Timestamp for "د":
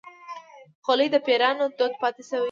1.11-1.15